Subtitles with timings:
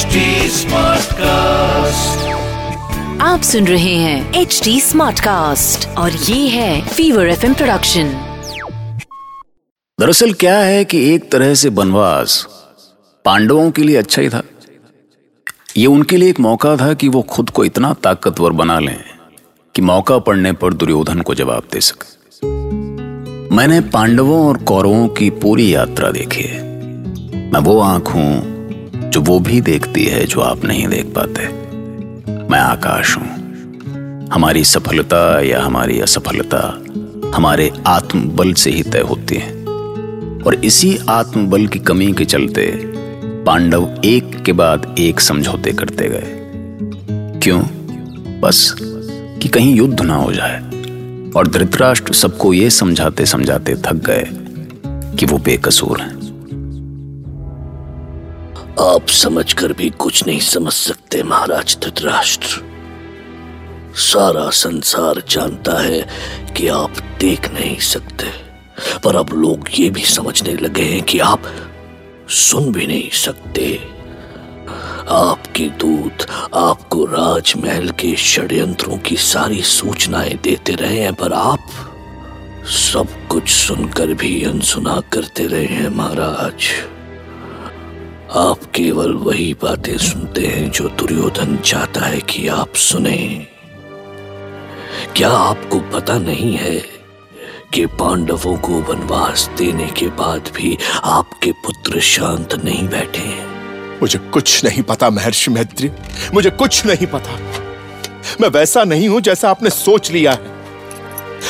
[0.00, 2.20] HD Smartcast.
[3.22, 8.12] आप सुन रहे हैं एच डी स्मार्ट कास्ट और ये है फीवर एफ़ प्रोडक्शन
[10.00, 12.46] दरअसल क्या है कि एक तरह से बनवास
[13.24, 14.42] पांडवों के लिए अच्छा ही था।
[15.76, 18.96] ये उनके लिए एक मौका था कि वो खुद को इतना ताकतवर बना लें
[19.74, 22.46] कि मौका पड़ने पर दुर्योधन को जवाब दे सके।
[23.56, 26.62] मैंने पांडवों और कौरवों की पूरी यात्रा देखी है।
[27.52, 28.59] मैं वो आँख हूँ
[29.10, 31.46] जो वो भी देखती है, जो आप नहीं देख पाते।
[32.50, 33.40] मैं आकाश हूँ।
[34.32, 36.84] हमारी सफलता या हमारी असफलता
[37.34, 39.50] हमारे आत्मबल से ही तय होती है।
[40.46, 42.82] और इसी आत्मबल की कमी के चलते
[43.44, 46.36] पांडव एक के बाद एक समझौते करते गए।
[47.40, 47.62] क्यों?
[48.40, 48.76] बस
[49.42, 50.60] कि कहीं युद्ध ना हो जाए।
[51.36, 54.28] और धृतराष्ट्र सबको ये समझाते समझाते थक गए
[55.16, 56.19] कि वो बेकसूर हैं।
[58.80, 62.60] आप समझकर भी कुछ नहीं समझ सकते, महाराज धृतराष्ट्र।
[63.94, 66.00] सारा संसार जानता है
[66.56, 68.26] कि आप देख नहीं सकते,
[69.04, 71.42] पर अब लोग ये भी समझने लगे हैं कि आप
[72.28, 73.74] सुन भी नहीं सकते।
[75.08, 81.68] आपके दूत आपको राजमहल के षड्यंत्रों की सारी सूचनाएँ देते रहे हैं, पर आप
[82.66, 86.70] सब कुछ सुनकर भी अनसुना करते रहे हैं, महाराज।
[88.30, 93.16] आप केवल वही बातें सुनते हैं जो दुर्योधन चाहता है कि आप सुने।
[95.16, 96.78] क्या आपको पता नहीं है
[97.74, 103.28] कि पांडवों को वनवास देने के बाद भी आपके पुत्र शांत नहीं बैठे
[104.02, 105.90] मुझे कुछ नहीं पता, महर्षि मैत्री।
[106.34, 107.38] मुझे कुछ नहीं पता।
[108.40, 110.58] मैं वैसा नहीं हूँ जैसा आपने सोच लिया है।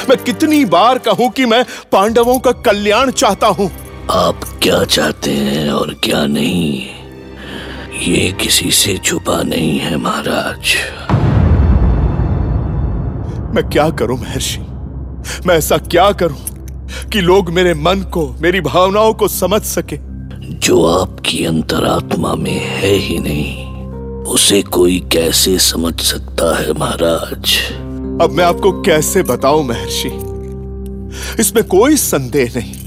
[0.09, 3.70] मैं कितनी बार कहूँ कि मैं पांडवों का कल्याण चाहता हूँ।
[4.11, 6.86] आप क्या चाहते हैं और क्या नहीं?
[8.08, 10.75] ये किसी से छुपा नहीं है महाराज।
[13.55, 14.59] मैं क्या करूँ महर्षि?
[15.47, 16.38] मैं ऐसा क्या करूँ
[17.12, 19.97] कि लोग मेरे मन को मेरी भावनाओं को समझ सके?
[20.56, 23.66] जो आपकी अंतरात्मा में है ही नहीं
[24.22, 27.72] उसे कोई कैसे समझ सकता है महाराज?
[28.22, 30.09] अब मैं आपको कैसे बताऊँ महर्षि?
[31.42, 32.79] इसमें कोई संदेह नहीं।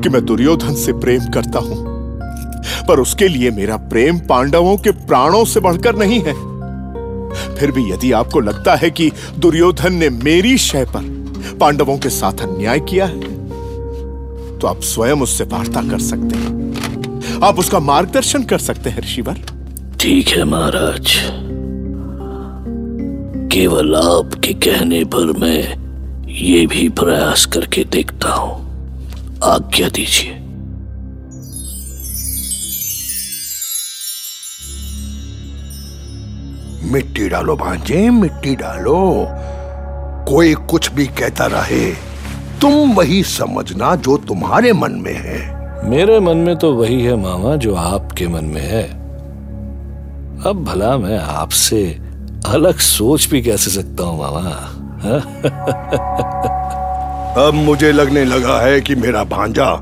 [0.00, 1.86] कि मैं दुर्योधन से प्रेम करता हूँ।
[2.88, 6.34] पर उसके लिए मेरा प्रेम पांडवों के प्राणों से बढ़कर नहीं है।
[7.56, 12.42] फिर भी यदि आपको लगता है कि दुर्योधन ने मेरी शय पर पांडवों के साथ
[12.42, 13.36] अन्याय किया है
[14.58, 19.40] तो आप स्वयं उससे वार्ता कर सकते हैं। आप उसका मार्गदर्शन कर सकते हैं, ऋषिवर।
[20.00, 21.16] ठीक है, महाराज।
[23.52, 28.67] केवल आपके कहने पर मैं ये भी प्रयास करके देखता हूँ।
[29.44, 30.34] आज्ञा दीजिए।
[36.92, 39.26] मिट्टी डालो भांजे मिट्टी डालो।
[40.28, 41.92] कोई कुछ भी कहता रहे
[42.60, 47.56] तुम वही समझना जो तुम्हारे मन में है। मेरे मन में तो वही है मामा
[47.56, 48.82] जो आपके मन में है।
[50.46, 51.98] अब भला मैं आपसे
[52.46, 55.24] अलग सोच भी कैसे सकता हूँ मामा हाँ?
[57.38, 59.80] अब मुझे लगने लगा है कि मेरा भांजा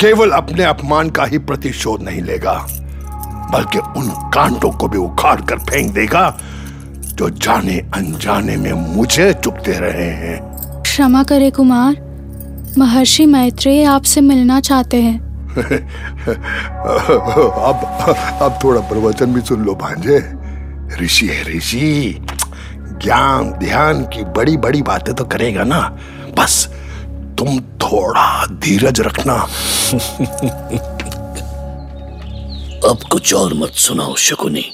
[0.00, 2.66] केवल अपने अपमान का ही प्रतिशोध नहीं लेगा
[3.52, 6.38] बल्कि उन कांटों को भी उखाड़ कर फेंक देगा
[7.14, 10.40] जो जाने अनजाने में मुझे चुपते रहे हैं।
[10.82, 11.96] क्षमा करे कुमार
[12.78, 15.18] महर्षि मैत्रेय आपसे मिलना चाहते हैं।
[17.48, 17.84] अब
[18.42, 20.18] अब थोड़ा प्रवचन भी सुन लो भांजे।
[21.04, 22.18] ऋषि है ऋषि
[23.04, 25.98] ज्ञान ध्यान की बड़ी बड़ी बातें तो करेगा ना।
[26.34, 26.66] बस
[27.38, 29.34] तुम थोड़ा धीरज रखना।
[32.88, 34.64] अब कुछ और मत सुनाओ शकुनी।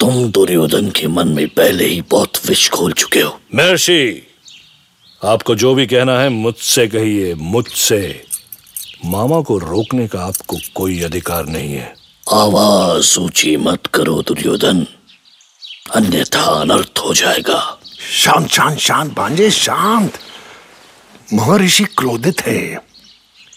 [0.00, 4.26] तुम दुर्योधन के मन में पहले ही बहुत विष खोल चुके हो। महर्षि
[5.24, 8.24] आपको जो भी कहना है मुझसे कहिए मुझसे।
[9.04, 11.94] मामा को रोकने का आपको कोई अधिकार नहीं है।
[12.32, 14.86] आवाज़ ऊँची मत करो दुर्योधन।
[15.94, 17.77] अन्यथा अनर्थ हो जाएगा।
[18.12, 20.12] शांत शांत शांत भांजे शांत।
[21.34, 22.82] महर्षि क्रोधित है।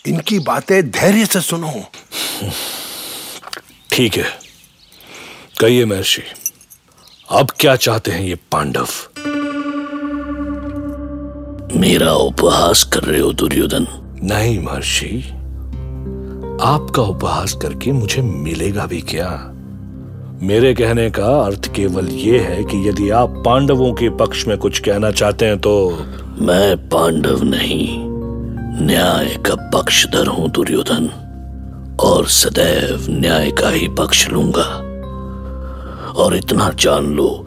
[0.07, 1.83] इनकी बातें धैर्य से सुनो।
[3.91, 4.39] ठीक है।
[5.59, 6.23] कहिए महर्षि
[7.29, 8.87] अब क्या चाहते हैं ये पांडव?
[11.79, 13.87] मेरा उपहास कर रहे हो दुर्योधन।
[14.23, 15.29] नहीं महर्षि
[16.61, 19.50] आपका उपहास करके मुझे मिलेगा भी क्या?
[20.43, 24.79] मेरे कहने का अर्थ केवल ये है कि यदि आप पांडवों के पक्ष में कुछ
[24.79, 25.73] कहना चाहते हैं तो
[26.39, 27.87] मैं पांडव नहीं,
[28.85, 31.09] न्याय का पक्षधर हूँ, दुर्योधन,
[31.99, 34.63] और सदैव न्याय का ही पक्ष लूँगा।
[36.13, 37.45] और इतना जान लो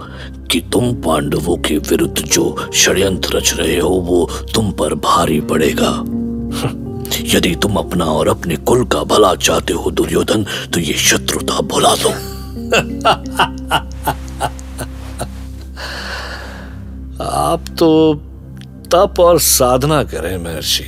[0.51, 5.91] कि तुम पांडवों के विरुद्ध जो षड्यंत्र रच रहे हो, वो तुम पर भारी पड़ेगा।
[7.37, 11.95] यदि तुम अपना और अपने कुल का भला चाहते हो, दुर्योधन तो ये शत्रुता भुला
[11.95, 12.34] दो।
[17.25, 18.15] आप तो
[18.95, 20.85] तप और साधना करें, महर्षि।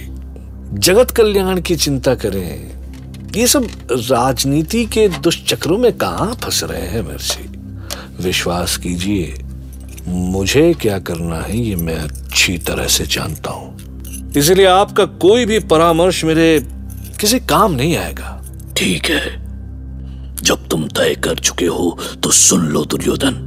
[0.73, 2.77] जगत कल्याण की चिंता करें।
[3.37, 7.43] ये सब राजनीति के दुष्चक्रों में कहा फंस रहे हैं, महर्षि?
[8.21, 9.45] विश्वास कीजिए,
[10.09, 13.77] मुझे क्या करना है, ये मैं अच्छी तरह से जानता हूँ।
[14.37, 16.67] इसलिए आपका कोई भी परामर्श मेरे
[17.21, 18.43] किसी काम नहीं आएगा।
[18.77, 19.46] ठीक है।
[20.97, 23.43] तय कर चुके हो तो सुन लो दुर्योधन।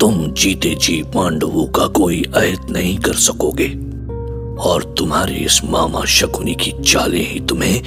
[0.00, 3.68] तुम जीते जी पांडवों का कोई अहित नहीं कर सकोगे।
[4.62, 7.82] और तुम्हारी इस मामा शकुनी की चालें ही तुम्हें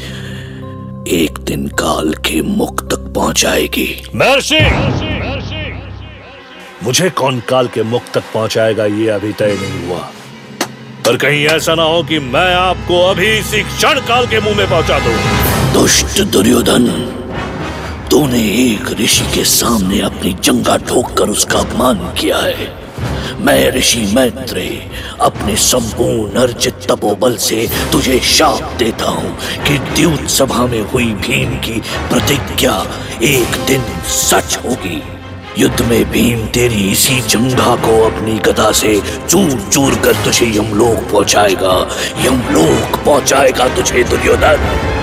[1.08, 4.60] एक दिन काल के मुख तक पहुंचाएगी। महर्षि!
[6.84, 10.00] मुझे कौन काल के मुख तक पहुंचाएगा ये अभी तय नहीं हुआ।
[11.06, 14.70] पर कहीं ऐसा ना हो कि मैं आपको अभी इसी क्षण काल के मुँह में
[14.70, 15.16] पहुँचा दूँ।
[15.74, 16.86] दुष्ट दुर्योधन
[18.16, 22.68] तूने एक ऋषि के सामने अपनी जंगा ठोक कर उसका अपमान किया है।
[23.46, 24.92] मैं ऋषि मैत्रेय
[25.22, 29.36] अपने संपूर्ण अर्जित तपोबल से तुझे शाप देता हूँ
[29.68, 32.88] कि द्यूत सभा में हुई भीम की प्रतिज्ञा
[33.24, 35.04] एक दिन सच होगी।
[35.62, 41.12] युद्ध में भीम तेरी इसी जंगा को अपनी गदा से चूर चूर कर तुझे यमलोक
[41.12, 41.80] पहुंचाएगा।
[42.26, 44.94] यमलोक पहुंचाएगा तुझे दुर्योधन।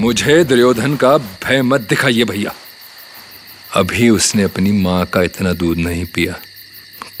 [0.00, 2.54] मुझे दुर्योधन का भय मत दिखाइए भैया।
[3.72, 6.40] अभी उसने अपनी माँ का इतना दूध नहीं पिया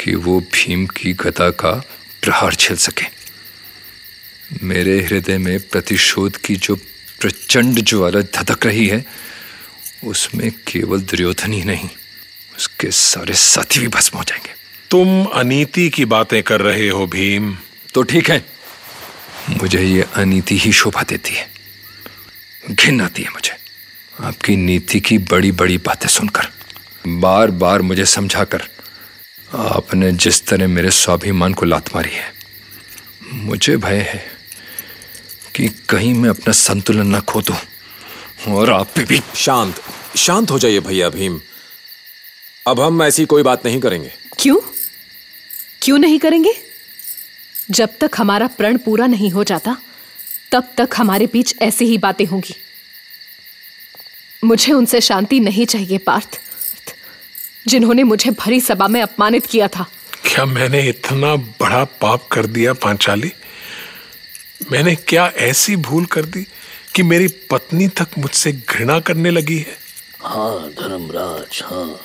[0.00, 1.72] कि वो भीम की गदा का
[2.22, 3.04] प्रहार झेल सके।
[4.62, 6.76] मेरे हृदय में प्रतिशोध की जो
[7.20, 9.04] प्रचंड ज्वाला धधक रही है
[10.04, 11.88] उसमें केवल दुर्योधन ही नहीं
[12.56, 14.54] उसके सारे साथी भी भस्म हो जाएँगे।
[14.90, 17.56] तुम अनीति की बातें कर रहे हो भीम।
[17.94, 18.44] तो ठीक है
[19.50, 21.59] मुझे ये अनीति ही शोभा देती है।
[22.70, 23.56] घिन आती है मुझे।
[24.20, 26.48] आपकी नीति की बड़ी बड़ी बातें सुनकर
[27.20, 28.62] बार बार मुझे समझाकर
[29.56, 32.32] आपने जिस तरह मेरे स्वाभिमान को लात मारी है
[33.32, 34.24] मुझे भय है
[35.54, 37.56] कि कहीं मैं अपना संतुलन न खो दूँ
[38.54, 39.82] और आप पे भी शांत
[40.16, 41.40] शांत हो जाइए भैया भीम।
[42.66, 44.56] अब हम ऐसी कोई बात नहीं करेंगे। क्यों?
[45.82, 46.52] क्यों नहीं करेंगे?
[47.70, 49.76] जब तक हमारा प्रण पूरा नहीं हो जाता
[50.52, 52.54] तब तक हमारे बीच ऐसी ही बातें होंगी।
[54.44, 56.40] मुझे उनसे शांति नहीं चाहिए पार्थ।
[57.68, 59.86] जिन्होंने मुझे भरी सभा में अपमानित किया था।
[60.24, 63.32] क्या मैंने इतना बड़ा पाप कर दिया पांचाली?
[64.72, 66.46] मैंने क्या ऐसी भूल कर दी
[66.94, 69.76] कि मेरी पत्नी तक मुझसे घृणा करने लगी है?
[70.24, 72.00] हाँ धर्मराज हाँ।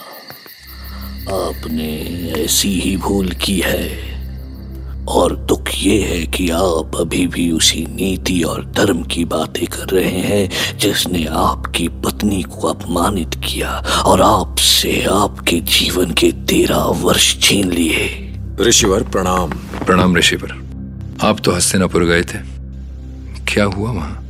[1.48, 2.02] आपने
[2.38, 4.15] ऐसी ही भूल की है।
[5.08, 9.90] और दुख ये है कि आप अभी भी उसी नीति और धर्म की बातें कर
[9.90, 17.40] रहे हैं जिसने आपकी पत्नी को अपमानित किया और आपसे आपके जीवन के तेरह वर्ष
[17.40, 19.50] छीन लिए। ऋषिवर प्रणाम।
[19.86, 20.66] प्रणाम ऋषिवर।
[21.24, 22.56] आप तो हस्तिनापुर गए थे।
[23.54, 24.22] क्या हुआ वहाँ?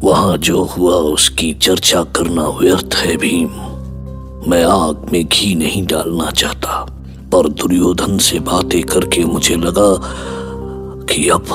[0.00, 3.48] वहाँ जो हुआ उसकी चर्चा करना व्यर्थ है भीम।
[4.50, 6.97] मैं आग में घी नहीं डालना चाहता।
[7.34, 9.90] पर दुर्योधन से बातें करके मुझे लगा
[11.04, 11.46] कि अब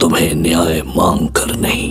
[0.00, 1.90] तुम्हें न्याय मांग कर नहीं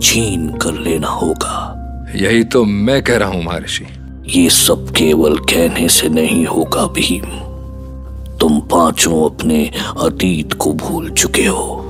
[0.00, 1.72] छीन कर लेना होगा।
[2.14, 3.86] यही तो मैं कह रहा हूँ महर्षि।
[4.26, 7.26] ये सब केवल कहने से नहीं होगा भीम।
[8.36, 11.82] तुम पाँचों अपने अतीत को भूल चुके हो।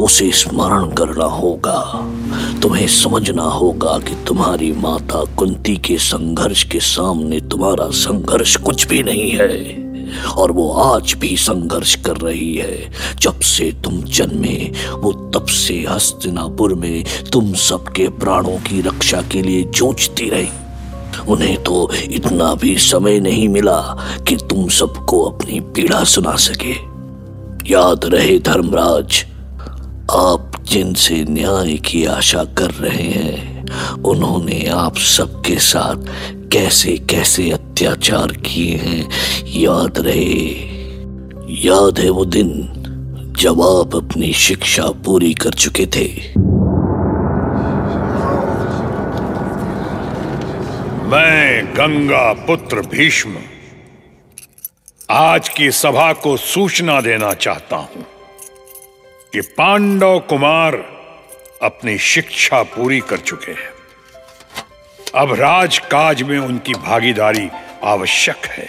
[0.00, 1.78] उसे स्मरण करना होगा।
[2.62, 9.02] तुम्हें समझना होगा कि तुम्हारी माता कुंती के संघर्ष के सामने तुम्हारा संघर्ष कुछ भी
[9.02, 9.88] नहीं है।
[10.36, 15.86] और वो आज भी संघर्ष कर रही है। जब से तुम जन्मे, वो तब से
[15.88, 20.48] हस्तिनापुर में तुम सबके प्राणों की रक्षा के लिए जूझती रही।
[21.28, 23.80] उन्हें तो इतना भी समय नहीं मिला
[24.28, 26.98] कि तुम सबको अपनी पीड़ा सुना सके।
[27.70, 29.26] याद रहे धर्मराज,
[30.10, 33.66] आप जिनसे न्याय की आशा कर रहे हैं,
[34.02, 35.96] उन्होंने आप सबके साथ
[36.52, 39.10] कैसे कैसे अत्याचार किए हैं,
[39.46, 40.68] याद रहे।
[41.50, 42.50] याद है वो दिन
[43.38, 46.08] जब आप अपनी शिक्षा पूरी कर चुके थे।
[51.08, 53.36] मैं गंगा पुत्र भीष्म
[55.10, 58.06] आज की सभा को सूचना देना चाहता हूँ।
[59.32, 60.74] कि पांडव कुमार
[61.62, 63.70] अपनी शिक्षा पूरी कर चुके हैं।
[65.14, 67.50] अब राजकाज में उनकी भागीदारी
[67.84, 68.68] आवश्यक है।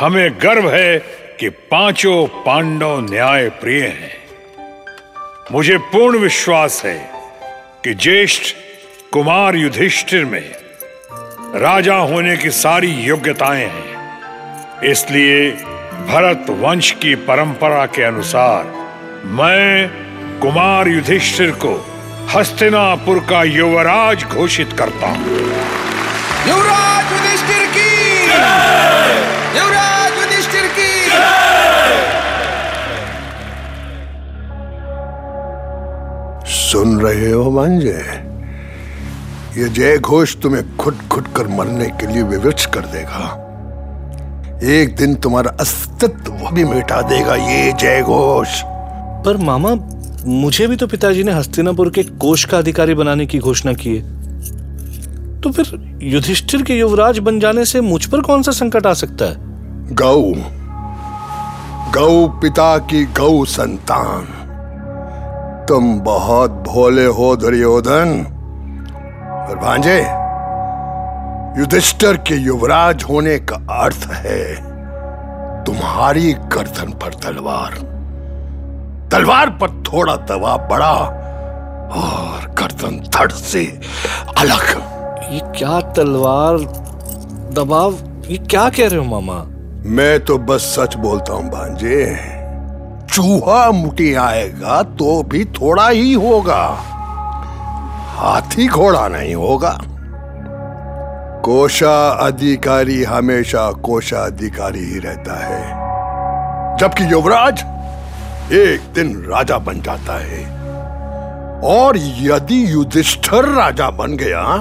[0.00, 0.98] हमें गर्व है
[1.40, 4.24] कि पाँचों पांडव न्याय प्रिय हैं।
[5.52, 7.10] मुझे पूर्ण विश्वास है
[7.84, 8.56] कि ज्येष्ठ
[9.12, 10.54] कुमार युधिष्ठिर में
[11.54, 13.94] राजा होने की सारी योग्यताएँ हैं।
[14.82, 15.50] इसलिए
[16.08, 18.83] भरत वंश की परंपरा के अनुसार
[19.26, 19.88] मैं
[20.40, 21.70] कुमार युधिष्ठिर को
[22.34, 25.36] हस्तिनापुर का युवराज घोषित करता हूँ।
[26.48, 27.92] युवराज युधिष्ठिर की
[29.58, 30.90] युवराज युधिष्ठिर की
[36.54, 37.98] सुन रहे हो मांझे?
[39.56, 43.24] ये जय घोष तुम्हें खुट खुट कर मरने के लिए विवश कर देगा।
[44.74, 48.62] एक दिन तुम्हारा अस्तित्व भी मिटा देगा ये जय घोष।
[49.24, 49.74] पर मामा,
[50.26, 54.24] मुझे भी तो पिताजी ने हस्तिनापुर के कोष का अधिकारी बनाने की घोषणा की है।
[55.40, 59.24] तो फिर युधिष्ठिर के युवराज बन जाने से मुझ पर कौन सा संकट आ सकता
[59.24, 59.36] है?
[59.94, 60.22] गौ
[61.92, 64.24] गौ पिता की गौ संतान।
[65.68, 68.26] तुम बहुत भोले हो, दुर्योधन।
[69.48, 70.00] और भांजे
[71.60, 74.54] युधिष्ठिर के युवराज होने का अर्थ है
[75.64, 77.93] तुम्हारी गर्दन पर तलवार।
[79.12, 80.92] तलवार पर थोड़ा दबाव बढ़ा
[81.94, 83.64] और गर्दन धड़ से
[84.38, 84.62] अलग।
[85.32, 86.58] ये क्या तलवार
[87.54, 87.94] दबाव?
[88.28, 89.42] ये क्या कह रहे हो मामा?
[89.86, 92.04] मैं तो बस सच बोलता हूँ भांजे।
[93.12, 96.62] चूहा मुटी आएगा तो भी थोड़ा ही होगा।
[98.16, 99.78] हाथी घोड़ा नहीं होगा।
[101.44, 107.64] कोशा अधिकारी हमेशा कोशा अधिकारी ही रहता है। जबकि युवराज
[108.52, 110.54] एक दिन राजा बन जाता है।
[111.64, 114.56] और यदि युधिष्ठिर राजा बन गया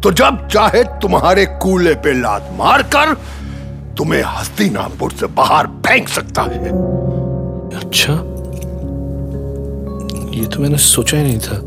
[0.00, 3.14] तो जब चाहे तुम्हारे कूले पे लात मारकर
[3.98, 6.68] तुम्हें हस्तिनापुर से बाहर फेंक सकता है।
[7.80, 8.12] अच्छा।
[10.38, 11.60] ये तो मैंने सोचा ही नहीं था।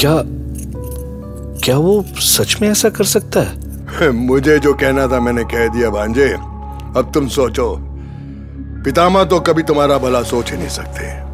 [0.00, 0.22] क्या
[1.64, 4.10] क्या वो सच में ऐसा कर सकता है?
[4.26, 6.28] मुझे जो कहना था मैंने कह दिया भांजे।
[6.96, 7.89] अब तुम सोचो
[8.84, 11.30] पितामह तो कभी तुम्हारा भला सोच ही नहीं सकते।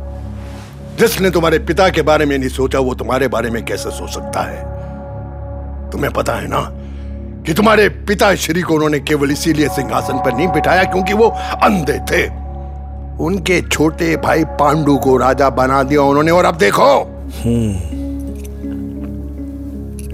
[0.96, 4.40] जिसने तुम्हारे पिता के बारे में नहीं सोचा, वो तुम्हारे बारे में कैसे सोच सकता
[4.40, 4.76] है?
[5.90, 6.72] तुम्हें पता है ना
[7.42, 11.24] कि तुम्हारे पिता श्री को उन्होंने केवल इसीलिए सिंहासन पर नहीं बिठाया क्योंकि वो
[11.62, 12.26] अंधे थे।
[13.24, 17.02] उनके छोटे भाई पांडु को राजा बना दिया उन्होंने, और अब देखो।
[17.44, 17.80] हम्म।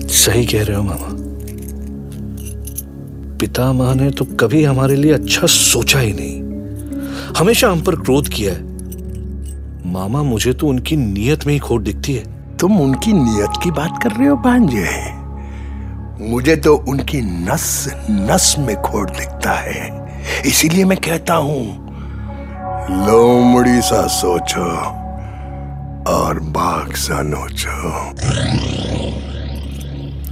[0.08, 1.08] सही कह रहे हो मामा।
[3.36, 6.51] पितामह ने तो कभी हमारे लिए अच्छा सोचा ही नहीं।
[7.38, 8.70] हमेशा हम पर क्रोध किया है।
[9.92, 14.02] मामा मुझे तो उनकी नीयत में ही खोट दिखती है। तुम उनकी नीयत की बात
[14.02, 14.86] कर रहे हो भांजे।
[16.30, 21.62] मुझे तो उनकी नस नस में खोट दिखता है। इसीलिए मैं कहता हूँ
[23.06, 24.64] लोमड़ी सा सोचो
[26.12, 27.92] और बाघ सा नोचो।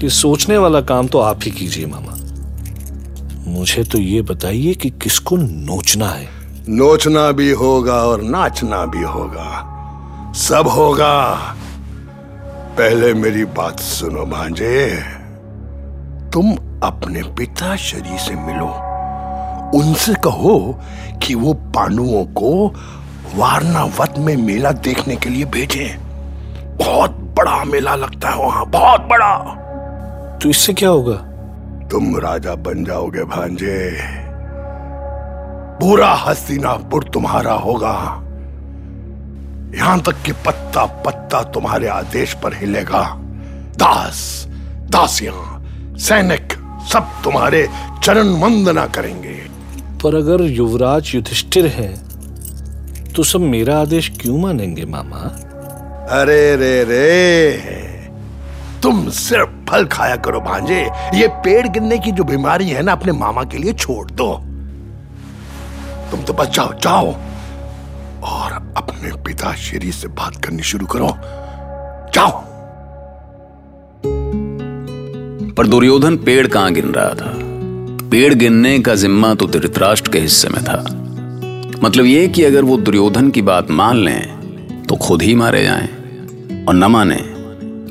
[0.02, 2.16] ये सोचने वाला काम तो आप ही कीजिए मामा।
[3.50, 6.39] मुझे तो ये बताइए कि किसको नोचना है।
[6.72, 9.66] नोचना भी होगा और नाचना भी होगा।
[10.32, 11.34] सब होगा।
[12.78, 15.02] पहले मेरी बात सुनो भांजे।
[16.32, 18.66] तुम अपने पिता शरीर से मिलो।
[19.78, 20.80] उनसे कहो
[21.22, 22.74] कि वो पांडुओं को
[23.36, 25.96] वारनावत में मेला देखने के लिए भेजे।
[26.84, 29.38] बहुत बड़ा मेला लगता है वहाँ बहुत बड़ा।
[30.42, 31.16] तो इससे क्या होगा?
[31.88, 33.98] तुम राजा बन जाओगे भांजे।
[35.80, 37.92] पूरा हस्तिनापुर तुम्हारा होगा।
[39.74, 43.02] यहाँ तक कि पत्ता पत्ता तुम्हारे आदेश पर हिलेगा।
[43.76, 44.46] दास
[44.90, 46.52] दासियाँ सैनिक
[46.92, 47.66] सब तुम्हारे
[48.04, 49.34] चरण वंदना करेंगे।
[50.02, 51.88] पर अगर युवराज युधिष्ठिर है
[53.12, 55.22] तो सब मेरा आदेश क्यों मानेंगे मामा?
[56.10, 57.06] अरे रे रे।
[58.82, 60.80] तुम सिर्फ़ फल खाया करो भांजे।
[61.14, 64.30] ये पेड़ गिरने की जो बीमारी है ना अपने मामा के लिए छोड़ दो।
[66.10, 67.12] तुम तो बच जाओ जाओ।
[68.22, 71.08] और अपने पिता श्री से बात करनी शुरू करो।
[72.14, 72.42] जाओ।
[75.54, 77.34] पर दुर्योधन पेड़ कहाँ गिन रहा था?
[78.10, 80.82] पेड़ गिनने का जिम्मा तो धृतराष्ट्र के हिस्से में था।
[81.84, 84.40] मतलब यह कि अगर वो दुर्योधन की बात मान लें
[84.82, 85.88] तो खुद ही मारे जाएँ
[86.68, 87.16] और न माने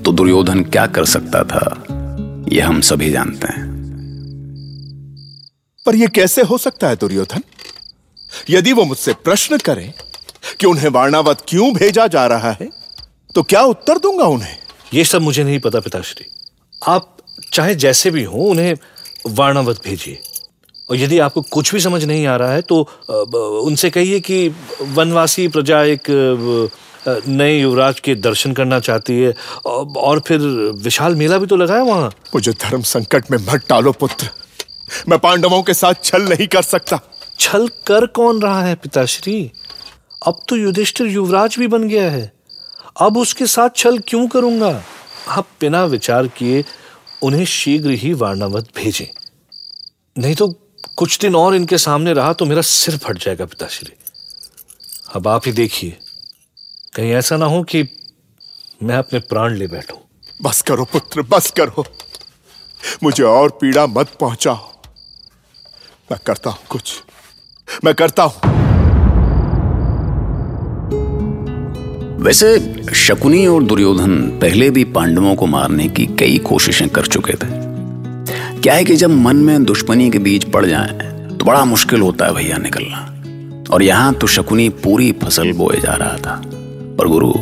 [0.02, 1.84] तो दुर्योधन क्या कर सकता था
[2.52, 3.68] यह हम सभी जानते हैं।
[5.86, 7.44] पर यह कैसे हो सकता है दुर्योधन?
[8.50, 9.92] यदि वो मुझसे प्रश्न करें
[10.60, 12.70] कि उन्हें वारणावत क्यों भेजा जा रहा है
[13.36, 14.58] तो क्या उत्तर दूँगा उन्हें?
[14.94, 16.26] ये सब मुझे नहीं पता पिताश्री।
[16.88, 17.18] आप
[17.54, 18.74] चाहे जैसे भी हो उन्हें
[19.30, 20.22] वारणावत भेजिए।
[20.90, 22.82] और यदि आपको कुछ भी समझ नहीं आ रहा है तो
[23.62, 24.48] उनसे कहिए कि
[24.82, 26.10] वनवासी प्रजा एक
[27.08, 29.34] नए युवराज के दर्शन करना चाहती है
[29.66, 30.40] और फिर
[30.84, 34.30] विशाल मेला भी तो लगा है वहाँ। मुझे धर्म संकट में मत डालो पुत्र।
[35.08, 37.00] मैं पांडवों के साथ छल नहीं कर सकता।
[37.40, 39.52] छल कर कौन रहा है पिताश्री?
[40.28, 42.34] अब तो युधिष्ठिर युवराज भी बन गया है।
[43.02, 44.84] अब उसके साथ छल क्यों करूँगा?
[45.28, 46.66] आप बिना विचार किए
[47.24, 49.06] उन्हें शीघ्र ही वारणावत भेजें।
[50.18, 50.48] नहीं तो
[50.98, 53.94] कुछ दिन और इनके सामने रहा तो मेरा सिर फट जाएगा पिताश्री।
[55.16, 55.98] अब आप ही देखिए।
[56.96, 57.84] कहीं ऐसा ना हो कि
[58.84, 59.98] मैं अपने प्राण ले बैठूं।
[60.42, 61.86] बस करो पुत्र, बस करो।
[63.04, 64.72] मुझे और पीड़ा मत पहुंचाओ।
[66.12, 67.04] मैं करता हूँ कुछ।
[67.86, 68.34] मैं करता हूँ।
[72.20, 77.48] वैसे, शकुनी और दुर्योधन पहले भी पांडवों को मारने की कई कोशिशें कर चुके थे।
[78.62, 80.88] क्या है कि जब मन में दुश्मनी के बीच पड़ जाए
[81.38, 83.06] तो बड़ा मुश्किल होता है भैया निकलना।
[83.74, 86.42] और यहाँ तो शकुनी पूरी फ़सल बोए जा रहा था।
[87.00, 87.34] पर गुरु,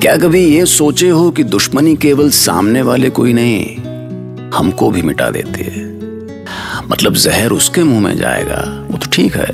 [0.00, 3.76] क्या कभी ये सोचे हो कि दुश्मनी केवल सामने वाले कोई नहीं,
[4.50, 5.84] हमको भी मिटा देती है?
[6.88, 9.46] मतलब जहर उसके मुँह में जाएगा। वो तो ठीक है।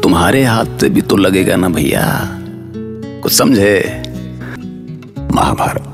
[0.00, 2.04] तुम्हारे हाथ से भी तो लगेगा ना भैया।
[3.22, 4.02] कुछ समझे?
[5.32, 5.93] महाभारत।